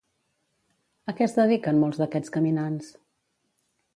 A 1.11 1.15
què 1.19 1.25
es 1.27 1.35
dediquen 1.41 1.83
molts 1.83 2.01
d'aquests 2.03 2.35
caminants? 2.39 2.91